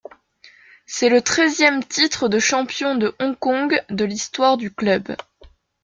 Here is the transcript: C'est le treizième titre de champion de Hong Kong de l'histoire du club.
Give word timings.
C'est 0.87 1.09
le 1.09 1.21
treizième 1.21 1.83
titre 1.83 2.27
de 2.27 2.39
champion 2.39 2.95
de 2.95 3.13
Hong 3.19 3.37
Kong 3.37 3.79
de 3.91 4.03
l'histoire 4.03 4.57
du 4.57 4.73
club. 4.73 5.15